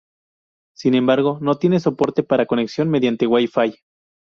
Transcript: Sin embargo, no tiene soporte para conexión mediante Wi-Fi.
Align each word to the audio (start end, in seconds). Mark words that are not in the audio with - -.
Sin 0.75 0.95
embargo, 0.95 1.37
no 1.43 1.59
tiene 1.59 1.79
soporte 1.79 2.23
para 2.23 2.47
conexión 2.47 2.89
mediante 2.89 3.27
Wi-Fi. 3.27 3.75